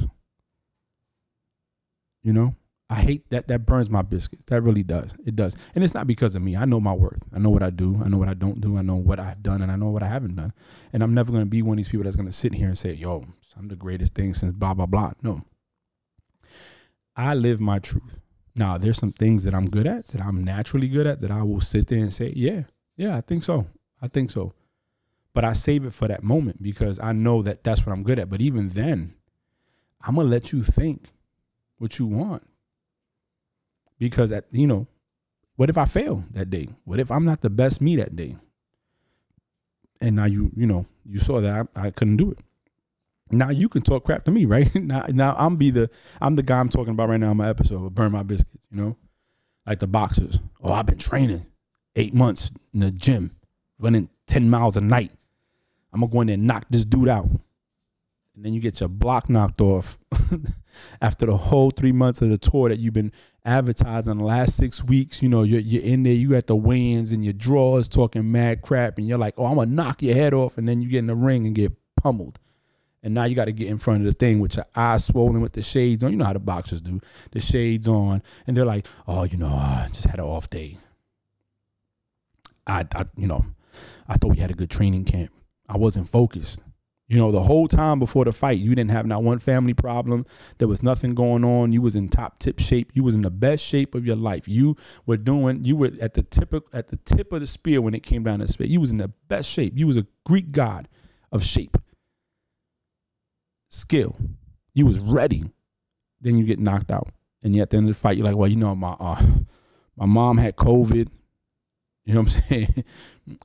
You 2.24 2.34
know? 2.34 2.56
I 2.90 2.96
hate 2.96 3.30
that 3.32 3.50
that 3.50 3.66
burns 3.66 3.90
my 3.90 4.02
biscuits. 4.02 4.46
That 4.46 4.62
really 4.62 4.84
does. 4.84 5.14
It 5.26 5.36
does. 5.36 5.58
And 5.76 5.84
it's 5.84 5.94
not 5.94 6.08
because 6.08 6.36
of 6.36 6.42
me. 6.42 6.56
I 6.56 6.64
know 6.64 6.80
my 6.80 6.94
worth. 6.94 7.22
I 7.34 7.40
know 7.40 7.50
what 7.50 7.64
I 7.64 7.70
do. 7.70 8.02
I 8.04 8.08
know 8.08 8.18
what 8.18 8.30
I 8.30 8.34
don't 8.34 8.62
do. 8.62 8.78
I 8.78 8.82
know 8.82 8.96
what 8.96 9.20
I've 9.20 9.44
done 9.44 9.62
and 9.62 9.72
I 9.72 9.76
know 9.76 9.90
what 9.90 10.04
I 10.04 10.08
haven't 10.08 10.36
done. 10.36 10.54
And 10.94 11.04
I'm 11.04 11.14
never 11.14 11.32
going 11.32 11.44
to 11.44 11.50
be 11.50 11.62
one 11.62 11.74
of 11.74 11.78
these 11.78 11.90
people 11.90 12.06
that's 12.06 12.16
going 12.16 12.28
to 12.28 12.32
sit 12.32 12.54
here 12.54 12.68
and 12.68 12.78
say, 12.78 12.94
"Yo, 12.94 13.26
I'm 13.58 13.68
the 13.68 13.76
greatest 13.76 14.14
thing 14.14 14.34
since 14.34 14.54
blah 14.54 14.74
blah 14.74 14.86
blah." 14.86 15.12
No. 15.22 15.44
I 17.16 17.34
live 17.34 17.60
my 17.60 17.80
truth. 17.80 18.22
Now, 18.56 18.78
there's 18.78 18.98
some 18.98 19.12
things 19.12 19.44
that 19.44 19.54
I'm 19.54 19.70
good 19.70 19.86
at, 19.86 20.08
that 20.08 20.22
I'm 20.22 20.44
naturally 20.44 20.88
good 20.88 21.08
at, 21.08 21.20
that 21.22 21.32
I 21.32 21.44
will 21.44 21.62
sit 21.62 21.88
there 21.88 22.00
and 22.00 22.14
say, 22.14 22.32
"Yeah, 22.36 22.64
yeah, 22.96 23.18
I 23.18 23.22
think 23.22 23.44
so. 23.44 23.68
I 24.02 24.08
think 24.08 24.32
so." 24.32 24.54
But 25.34 25.44
I 25.44 25.52
save 25.54 25.84
it 25.84 25.94
for 25.94 26.08
that 26.08 26.24
moment 26.24 26.64
because 26.64 27.00
I 27.00 27.12
know 27.12 27.42
that 27.42 27.66
that's 27.66 27.86
what 27.86 27.92
I'm 27.92 28.04
good 28.04 28.18
at. 28.18 28.30
But 28.30 28.40
even 28.40 28.70
then, 28.70 29.14
I'm 30.02 30.16
going 30.16 30.28
to 30.28 30.32
let 30.32 30.54
you 30.54 30.64
think 30.64 31.12
what 31.78 32.00
you 32.00 32.08
want 32.08 32.44
because 34.00 34.32
at 34.32 34.46
you 34.52 34.68
know, 34.68 34.88
what 35.56 35.70
if 35.70 35.78
I 35.78 35.86
fail 35.86 36.24
that 36.32 36.50
day? 36.50 36.70
What 36.86 37.00
if 37.00 37.12
I'm 37.12 37.26
not 37.26 37.42
the 37.42 37.50
best 37.50 37.82
me 37.82 37.96
that 37.98 38.16
day? 38.16 38.36
And 40.00 40.16
now 40.16 40.26
you 40.26 40.52
you 40.56 40.68
know 40.68 40.86
you 41.06 41.20
saw 41.20 41.42
that 41.42 41.68
I, 41.76 41.88
I 41.88 41.92
couldn't 41.92 42.18
do 42.18 42.32
it. 42.32 42.40
Now 43.30 43.50
you 43.50 43.68
can 43.68 43.82
talk 43.82 44.06
crap 44.06 44.24
to 44.26 44.32
me, 44.32 44.46
right? 44.46 44.74
now 44.76 45.06
now 45.10 45.36
I'm 45.38 45.56
be 45.56 45.72
the 45.72 45.90
I'm 46.22 46.36
the 46.36 46.44
guy 46.44 46.60
I'm 46.60 46.70
talking 46.70 46.92
about 46.92 47.10
right 47.10 47.20
now 47.20 47.32
in 47.32 47.38
my 47.38 47.50
episode. 47.50 47.94
Burn 47.96 48.12
my 48.12 48.24
biscuits, 48.24 48.68
you 48.72 48.78
know, 48.78 48.98
like 49.66 49.80
the 49.80 49.88
boxers. 49.88 50.40
Oh, 50.62 50.72
I've 50.72 50.86
been 50.86 50.98
training 50.98 51.46
eight 51.96 52.14
months 52.14 52.52
in 52.74 52.82
the 52.82 52.92
gym, 52.92 53.36
running 53.80 54.10
ten 54.28 54.50
miles 54.50 54.78
a 54.78 54.82
night. 54.82 55.12
I'm 55.92 56.02
gonna 56.02 56.12
go 56.12 56.22
in 56.22 56.28
there 56.28 56.36
and 56.36 56.46
knock 56.46 56.66
this 56.70 56.86
dude 56.86 57.10
out, 57.10 57.26
and 57.26 58.46
then 58.46 58.54
you 58.54 58.62
get 58.62 58.80
your 58.80 58.90
block 58.90 59.30
knocked 59.30 59.62
off. 59.62 59.98
after 61.02 61.26
the 61.26 61.38
whole 61.38 61.72
three 61.72 61.92
months 61.92 62.22
of 62.22 62.30
the 62.30 62.38
tour 62.38 62.70
that 62.70 62.80
you've 62.80 62.94
been 62.94 63.12
advertising 63.46 64.18
the 64.18 64.24
last 64.24 64.56
six 64.56 64.84
weeks. 64.84 65.22
You 65.22 65.30
know, 65.30 65.44
you're, 65.44 65.60
you're 65.60 65.84
in 65.84 66.04
there, 66.04 66.14
you 66.14 66.36
at 66.36 66.48
the 66.48 66.56
weigh-ins 66.56 67.12
and 67.12 67.24
your 67.24 67.34
drawers 67.34 67.88
talking 67.88 68.32
mad 68.32 68.62
crap, 68.62 68.98
and 68.98 69.08
you're 69.08 69.18
like, 69.18 69.36
oh, 69.38 69.46
I'm 69.46 69.56
gonna 69.56 69.72
knock 69.72 70.02
your 70.02 70.16
head 70.16 70.34
off, 70.34 70.58
and 70.58 70.68
then 70.68 70.82
you 70.82 70.90
get 70.90 71.00
in 71.00 71.08
the 71.08 71.16
ring 71.16 71.46
and 71.46 71.56
get 71.56 71.74
pummeled. 71.96 72.40
And 73.04 73.14
now 73.14 73.26
you 73.26 73.36
got 73.36 73.46
to 73.46 73.52
get 73.52 73.70
in 73.70 73.78
front 73.78 74.02
of 74.02 74.06
the 74.06 74.12
thing 74.12 74.40
with 74.40 74.58
your 74.58 74.66
eyes 74.76 75.06
swollen 75.06 75.40
with 75.40 75.54
the 75.54 75.62
shades 75.62 76.04
on. 76.04 76.12
You 76.12 76.18
know 76.18 76.26
how 76.26 76.34
the 76.34 76.40
boxers 76.40 76.82
do, 76.82 77.00
the 77.32 77.40
shades 77.40 77.88
on, 77.88 78.22
and 78.46 78.58
they're 78.58 78.66
like, 78.66 78.88
"Oh, 79.08 79.24
you 79.24 79.38
know, 79.38 79.48
I 79.48 79.88
just 79.94 80.08
had 80.08 80.20
an 80.20 80.26
off 80.26 80.50
day. 80.50 80.78
I, 82.66 82.86
I, 82.94 83.06
you 83.16 83.28
know, 83.28 83.46
I 84.08 84.16
thought 84.16 84.32
we 84.32 84.38
had 84.38 84.52
a 84.52 84.56
good 84.56 84.70
training 84.70 85.06
camp. 85.06 85.32
I 85.70 85.78
wasn't 85.78 86.10
focused. 86.10 86.62
You 87.08 87.18
know, 87.18 87.32
the 87.32 87.44
whole 87.44 87.70
time 87.70 88.00
before 88.00 88.26
the 88.26 88.34
fight, 88.34 88.60
you 88.60 88.76
didn't 88.76 88.92
have 88.92 89.06
not 89.06 89.24
one 89.24 89.40
family 89.40 89.74
problem. 89.74 90.26
There 90.58 90.68
was 90.68 90.84
nothing 90.84 91.16
going 91.16 91.46
on. 91.46 91.72
You 91.72 91.82
was 91.82 91.96
in 91.96 92.10
top 92.10 92.40
tip 92.40 92.60
shape. 92.60 92.92
You 92.94 93.04
was 93.04 93.16
in 93.16 93.22
the 93.22 93.32
best 93.32 93.64
shape 93.64 93.96
of 93.96 94.06
your 94.06 94.18
life. 94.18 94.46
You 94.46 94.76
were 95.06 95.16
doing. 95.16 95.64
You 95.64 95.78
were 95.78 95.92
at 96.02 96.16
the 96.16 96.24
tip 96.24 96.52
of, 96.52 96.64
at 96.74 96.90
the 96.90 96.98
tip 96.98 97.32
of 97.32 97.40
the 97.40 97.48
spear 97.48 97.82
when 97.82 97.94
it 97.94 98.04
came 98.04 98.24
down 98.24 98.40
to 98.40 98.48
spear. 98.50 98.68
You 98.68 98.82
was 98.82 98.92
in 98.92 98.98
the 98.98 99.08
best 99.30 99.50
shape. 99.50 99.78
You 99.78 99.88
was 99.88 99.96
a 99.96 100.06
Greek 100.26 100.52
god 100.52 100.90
of 101.32 101.46
shape, 101.46 101.78
skill. 103.70 104.18
You 104.74 104.86
was 104.86 105.00
ready. 105.00 105.46
Then 106.20 106.38
you 106.38 106.44
get 106.44 106.60
knocked 106.60 106.92
out, 106.92 107.10
and 107.42 107.56
yet 107.56 107.64
at 107.64 107.70
the 107.70 107.78
end 107.78 107.88
of 107.88 107.96
the 107.96 108.00
fight, 108.02 108.18
you're 108.18 108.26
like, 108.26 108.36
well, 108.36 108.50
you 108.50 108.58
know, 108.58 108.76
my 108.76 108.98
uh, 109.00 109.24
my 109.96 110.06
mom 110.06 110.40
had 110.40 110.58
COVID. 110.58 111.08
You 112.04 112.14
know 112.14 112.22
what 112.22 112.36
I'm 112.36 112.42
saying? 112.50 112.84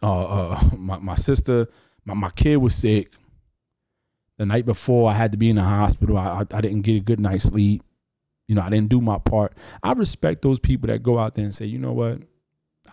Uh, 0.03 0.25
uh, 0.25 0.61
my 0.77 0.99
my 0.99 1.15
sister, 1.15 1.69
my 2.05 2.15
my 2.15 2.31
kid 2.31 2.57
was 2.57 2.75
sick 2.75 3.13
the 4.39 4.47
night 4.47 4.67
before 4.67 5.11
I 5.11 5.15
had 5.15 5.33
to 5.33 5.39
be 5.39 5.51
in 5.51 5.57
the 5.57 5.63
hospital. 5.63 6.17
I, 6.17 6.45
I, 6.53 6.61
didn't 6.61 6.83
get 6.83 6.97
a 6.97 7.01
good 7.01 7.21
night's 7.21 7.45
sleep. 7.45 7.83
You 8.49 8.55
know, 8.55 8.63
I 8.63 8.71
didn't 8.71 8.89
do 8.89 9.01
my 9.01 9.19
part. 9.19 9.55
I 9.83 9.93
respect 9.93 10.43
those 10.43 10.59
people 10.59 10.89
that 10.89 11.03
go 11.03 11.19
out 11.19 11.35
there 11.35 11.45
and 11.45 11.55
say, 11.55 11.67
you 11.67 11.79
know 11.79 11.93
what, 11.93 12.23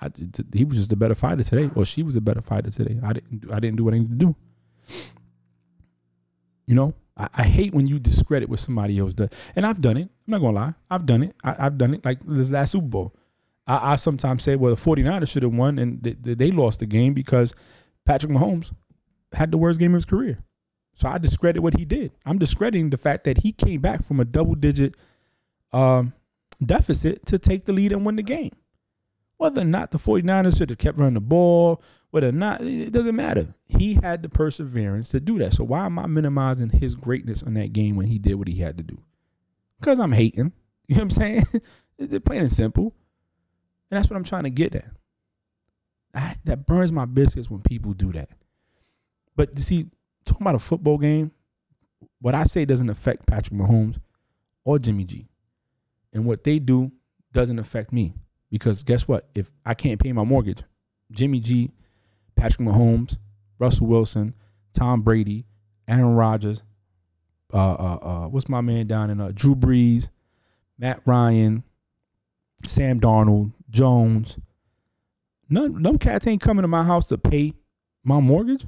I, 0.01 0.09
he 0.53 0.63
was 0.63 0.77
just 0.77 0.91
a 0.91 0.95
better 0.95 1.15
fighter 1.15 1.43
today, 1.43 1.69
or 1.75 1.85
she 1.85 2.03
was 2.03 2.15
a 2.15 2.21
better 2.21 2.41
fighter 2.41 2.71
today. 2.71 2.99
I 3.03 3.13
didn't 3.13 3.51
I 3.51 3.59
didn't 3.59 3.77
do 3.77 3.83
what 3.83 3.93
I 3.93 3.97
needed 3.97 4.19
to 4.19 4.25
do. 4.25 4.35
You 6.65 6.75
know, 6.75 6.93
I, 7.17 7.27
I 7.33 7.43
hate 7.43 7.73
when 7.73 7.87
you 7.87 7.99
discredit 7.99 8.49
what 8.49 8.59
somebody 8.59 8.97
else 8.99 9.13
does, 9.13 9.29
and 9.55 9.65
I've 9.65 9.81
done 9.81 9.97
it. 9.97 10.09
I'm 10.27 10.31
not 10.31 10.41
gonna 10.41 10.55
lie, 10.55 10.73
I've 10.89 11.05
done 11.05 11.23
it. 11.23 11.35
I, 11.43 11.53
have 11.53 11.77
done 11.77 11.95
it. 11.95 12.05
Like 12.05 12.19
this 12.25 12.49
last 12.51 12.71
Super 12.71 12.87
Bowl, 12.87 13.15
I, 13.67 13.93
I 13.93 13.95
sometimes 13.97 14.43
say, 14.43 14.55
well, 14.55 14.73
the 14.73 14.81
49ers 14.81 15.29
should 15.29 15.43
have 15.43 15.53
won, 15.53 15.79
and 15.79 16.01
they, 16.01 16.13
they 16.13 16.51
lost 16.51 16.79
the 16.79 16.85
game 16.85 17.13
because 17.13 17.53
Patrick 18.05 18.31
Mahomes 18.31 18.71
had 19.33 19.51
the 19.51 19.57
worst 19.57 19.79
game 19.79 19.93
of 19.93 19.97
his 19.97 20.05
career. 20.05 20.43
So 20.99 21.07
I 21.07 21.17
discredit 21.17 21.63
what 21.63 21.77
he 21.77 21.85
did. 21.85 22.11
I'm 22.25 22.37
discrediting 22.37 22.89
the 22.89 22.97
fact 22.97 23.23
that 23.23 23.37
he 23.37 23.53
came 23.53 23.79
back 23.79 24.03
from 24.03 24.19
a 24.19 24.25
double 24.25 24.55
digit 24.55 24.97
um, 25.71 26.11
deficit 26.63 27.25
to 27.27 27.39
take 27.39 27.63
the 27.63 27.71
lead 27.71 27.93
and 27.93 28.05
win 28.05 28.17
the 28.17 28.23
game. 28.23 28.51
Whether 29.37 29.61
or 29.61 29.65
not 29.65 29.91
the 29.91 29.97
49ers 29.97 30.57
should 30.57 30.69
have 30.69 30.77
kept 30.77 30.97
running 30.97 31.13
the 31.13 31.21
ball, 31.21 31.81
whether 32.11 32.27
or 32.27 32.33
not, 32.33 32.59
it 32.59 32.91
doesn't 32.91 33.15
matter. 33.15 33.55
He 33.65 33.93
had 33.93 34.21
the 34.23 34.27
perseverance 34.27 35.11
to 35.11 35.21
do 35.21 35.39
that. 35.39 35.53
So 35.53 35.63
why 35.63 35.85
am 35.85 35.97
I 35.97 36.05
minimizing 36.07 36.71
his 36.71 36.95
greatness 36.95 37.41
in 37.41 37.53
that 37.53 37.71
game 37.71 37.95
when 37.95 38.07
he 38.07 38.19
did 38.19 38.35
what 38.35 38.49
he 38.49 38.57
had 38.57 38.77
to 38.77 38.83
do? 38.83 38.97
Because 39.79 39.99
I'm 39.99 40.11
hating. 40.11 40.53
You 40.89 40.95
know 40.95 41.01
what 41.01 41.03
I'm 41.03 41.09
saying? 41.11 41.43
it's 41.99 42.19
plain 42.25 42.41
and 42.41 42.51
simple. 42.51 42.95
And 43.91 43.97
that's 43.99 44.09
what 44.09 44.17
I'm 44.17 44.23
trying 44.23 44.45
to 44.45 44.49
get 44.49 44.73
at. 44.73 44.89
I, 46.15 46.35
that 46.45 46.65
burns 46.65 46.91
my 46.91 47.05
biscuits 47.05 47.47
when 47.47 47.61
people 47.61 47.93
do 47.93 48.11
that. 48.13 48.29
But 49.35 49.55
you 49.55 49.61
see, 49.61 49.85
talking 50.29 50.45
about 50.45 50.55
a 50.55 50.59
football 50.59 50.97
game, 50.97 51.31
what 52.21 52.35
I 52.35 52.43
say 52.43 52.65
doesn't 52.65 52.89
affect 52.89 53.25
Patrick 53.25 53.59
Mahomes 53.59 53.99
or 54.63 54.79
Jimmy 54.79 55.03
G. 55.03 55.29
And 56.13 56.25
what 56.25 56.43
they 56.43 56.59
do 56.59 56.91
doesn't 57.33 57.59
affect 57.59 57.91
me. 57.93 58.13
Because 58.49 58.83
guess 58.83 59.07
what? 59.07 59.29
If 59.35 59.51
I 59.65 59.73
can't 59.73 60.01
pay 60.01 60.11
my 60.11 60.23
mortgage, 60.23 60.63
Jimmy 61.11 61.39
G, 61.39 61.71
Patrick 62.35 62.67
Mahomes, 62.67 63.17
Russell 63.59 63.87
Wilson, 63.87 64.33
Tom 64.73 65.01
Brady, 65.01 65.45
Aaron 65.87 66.15
Rodgers, 66.15 66.63
uh, 67.53 67.57
uh, 67.57 67.99
uh, 68.01 68.27
what's 68.27 68.49
my 68.49 68.61
man 68.61 68.87
down 68.87 69.09
in 69.09 69.19
uh, 69.19 69.31
Drew 69.33 69.55
Brees, 69.55 70.09
Matt 70.77 71.01
Ryan, 71.05 71.63
Sam 72.65 72.99
Darnold, 72.99 73.53
Jones. 73.69 74.37
None 75.49 75.81
them 75.81 75.97
cats 75.97 76.27
ain't 76.27 76.41
coming 76.41 76.61
to 76.61 76.67
my 76.67 76.83
house 76.83 77.05
to 77.07 77.17
pay 77.17 77.53
my 78.03 78.19
mortgage. 78.19 78.65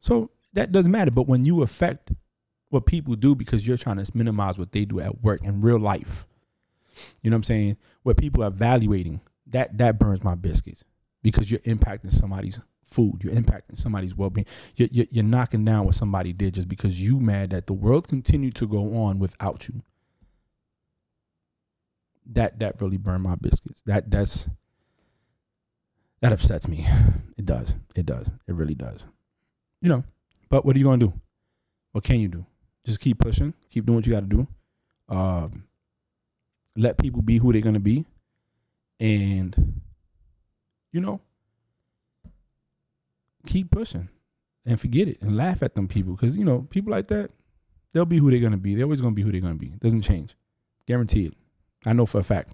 So 0.00 0.30
that 0.52 0.72
doesn't 0.72 0.92
matter. 0.92 1.10
But 1.10 1.28
when 1.28 1.44
you 1.44 1.62
affect 1.62 2.12
what 2.70 2.86
people 2.86 3.16
do 3.16 3.34
because 3.34 3.66
you're 3.66 3.76
trying 3.76 4.02
to 4.02 4.10
minimize 4.16 4.58
what 4.58 4.72
they 4.72 4.84
do 4.84 5.00
at 5.00 5.22
work 5.22 5.42
in 5.42 5.60
real 5.60 5.78
life, 5.78 6.26
you 7.22 7.30
know 7.30 7.34
what 7.34 7.38
I'm 7.38 7.44
saying? 7.44 7.76
What 8.02 8.16
people 8.16 8.42
are 8.42 8.48
evaluating, 8.48 9.20
that 9.46 9.78
that 9.78 9.98
burns 9.98 10.22
my 10.22 10.34
biscuits 10.34 10.84
because 11.22 11.50
you're 11.50 11.60
impacting 11.60 12.12
somebody's 12.12 12.60
food. 12.82 13.22
You're 13.22 13.34
impacting 13.34 13.78
somebody's 13.78 14.16
well-being. 14.16 14.46
You're, 14.76 14.88
you're, 14.90 15.06
you're 15.10 15.24
knocking 15.24 15.64
down 15.64 15.84
what 15.86 15.94
somebody 15.94 16.32
did 16.32 16.54
just 16.54 16.68
because 16.68 17.00
you 17.00 17.20
mad 17.20 17.50
that 17.50 17.66
the 17.66 17.72
world 17.72 18.08
continued 18.08 18.54
to 18.56 18.66
go 18.66 18.96
on 18.96 19.18
without 19.18 19.68
you. 19.68 19.82
That 22.32 22.60
that 22.60 22.80
really 22.80 22.96
burned 22.96 23.24
my 23.24 23.34
biscuits. 23.34 23.82
That 23.86 24.10
that's 24.10 24.48
that 26.20 26.32
upsets 26.32 26.68
me. 26.68 26.86
It 27.36 27.46
does. 27.46 27.74
It 27.96 28.06
does. 28.06 28.26
It 28.46 28.54
really 28.54 28.74
does. 28.74 29.04
You 29.80 29.88
know. 29.88 30.04
But 30.50 30.66
what 30.66 30.76
are 30.76 30.78
you 30.78 30.84
gonna 30.84 30.98
do? 30.98 31.12
What 31.92 32.04
can 32.04 32.20
you 32.20 32.28
do? 32.28 32.44
Just 32.84 33.00
keep 33.00 33.18
pushing, 33.18 33.54
keep 33.70 33.86
doing 33.86 33.96
what 33.96 34.06
you 34.06 34.12
got 34.12 34.20
to 34.20 34.26
do. 34.26 34.46
Um, 35.08 35.64
let 36.76 36.98
people 36.98 37.22
be 37.22 37.38
who 37.38 37.52
they're 37.52 37.62
gonna 37.62 37.80
be, 37.80 38.04
and 38.98 39.80
you 40.92 41.00
know, 41.00 41.20
keep 43.46 43.70
pushing 43.70 44.08
and 44.66 44.80
forget 44.80 45.08
it 45.08 45.20
and 45.22 45.36
laugh 45.36 45.62
at 45.62 45.74
them 45.74 45.88
people 45.88 46.14
because 46.14 46.36
you 46.36 46.44
know 46.44 46.66
people 46.70 46.90
like 46.90 47.06
that 47.08 47.30
they'll 47.92 48.04
be 48.04 48.18
who 48.18 48.30
they're 48.30 48.40
gonna 48.40 48.56
be. 48.56 48.74
They're 48.74 48.84
always 48.84 49.00
gonna 49.00 49.14
be 49.14 49.22
who 49.22 49.32
they're 49.32 49.40
gonna 49.40 49.54
be. 49.54 49.68
It 49.68 49.80
doesn't 49.80 50.02
change, 50.02 50.36
guarantee 50.86 51.26
it. 51.26 51.34
I 51.86 51.92
know 51.92 52.06
for 52.06 52.18
a 52.18 52.24
fact. 52.24 52.52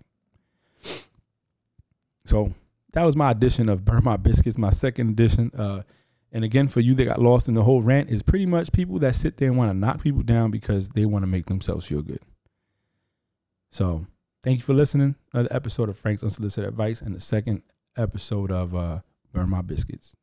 So 2.24 2.52
that 2.92 3.04
was 3.04 3.16
my 3.16 3.30
edition 3.30 3.68
of 3.68 3.84
Burn 3.84 4.04
My 4.04 4.16
Biscuits, 4.16 4.58
my 4.58 4.70
second 4.70 5.10
edition. 5.10 5.50
Uh, 5.56 5.82
and 6.32 6.44
again, 6.44 6.68
for 6.68 6.80
you 6.80 6.94
that 6.94 7.04
got 7.04 7.22
lost 7.22 7.48
in 7.48 7.54
the 7.54 7.62
whole 7.62 7.82
rant, 7.82 8.10
is 8.10 8.22
pretty 8.22 8.46
much 8.46 8.72
people 8.72 8.98
that 8.98 9.16
sit 9.16 9.36
there 9.36 9.48
and 9.48 9.56
want 9.56 9.70
to 9.70 9.76
knock 9.76 10.02
people 10.02 10.22
down 10.22 10.50
because 10.50 10.90
they 10.90 11.04
want 11.04 11.22
to 11.22 11.28
make 11.28 11.46
themselves 11.46 11.86
feel 11.86 12.02
good. 12.02 12.20
So 13.70 14.06
thank 14.42 14.58
you 14.58 14.64
for 14.64 14.74
listening. 14.74 15.16
Another 15.32 15.54
episode 15.54 15.88
of 15.88 15.98
Frank's 15.98 16.22
Unsolicited 16.22 16.68
Advice 16.68 17.00
and 17.00 17.14
the 17.14 17.20
second 17.20 17.62
episode 17.96 18.50
of 18.50 18.74
uh, 18.74 19.00
Burn 19.32 19.50
My 19.50 19.62
Biscuits. 19.62 20.16